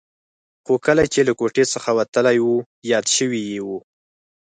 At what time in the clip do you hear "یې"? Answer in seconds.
3.51-3.59